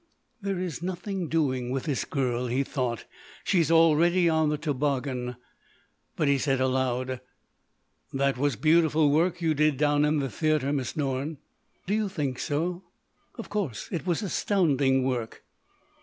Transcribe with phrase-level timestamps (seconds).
[0.41, 3.05] "There is nothing doing with this girl," he thought.
[3.43, 5.35] "She's already on the toboggan."
[6.15, 7.21] But he said aloud:
[8.11, 11.37] "That was beautiful work you did down in the theatre, Miss Norne."
[11.85, 12.81] "Did you think so?"
[13.35, 13.89] "Of course.
[13.91, 15.43] It was astounding work."